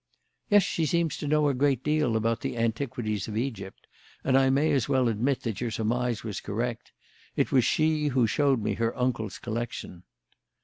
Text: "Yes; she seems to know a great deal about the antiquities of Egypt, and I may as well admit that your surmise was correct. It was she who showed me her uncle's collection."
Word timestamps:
"Yes; 0.49 0.63
she 0.63 0.87
seems 0.87 1.15
to 1.17 1.27
know 1.27 1.47
a 1.47 1.53
great 1.53 1.83
deal 1.83 2.15
about 2.15 2.41
the 2.41 2.57
antiquities 2.57 3.27
of 3.27 3.37
Egypt, 3.37 3.85
and 4.23 4.35
I 4.35 4.49
may 4.49 4.71
as 4.71 4.89
well 4.89 5.07
admit 5.07 5.41
that 5.41 5.61
your 5.61 5.69
surmise 5.69 6.23
was 6.23 6.41
correct. 6.41 6.91
It 7.35 7.51
was 7.51 7.65
she 7.65 8.07
who 8.07 8.25
showed 8.25 8.63
me 8.63 8.73
her 8.73 8.97
uncle's 8.97 9.37
collection." 9.37 10.01